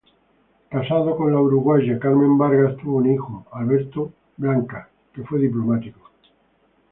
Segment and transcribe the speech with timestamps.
[0.71, 5.99] Casado con la uruguaya Carmen Vargas, tuvo un hijo, Alberto Blancas, que fue diplomático.